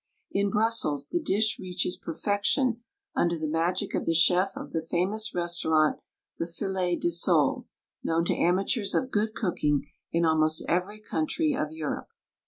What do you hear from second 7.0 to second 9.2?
Sole," known to amateurs of